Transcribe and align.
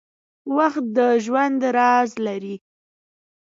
•وخت 0.57 0.85
د 0.97 0.99
ژوند 1.25 1.59
راز 1.77 2.09
لري. 2.25 2.55